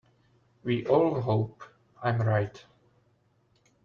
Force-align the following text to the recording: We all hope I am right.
We 0.63 0.83
all 0.87 1.21
hope 1.21 1.63
I 2.01 2.09
am 2.09 2.23
right. 2.23 2.65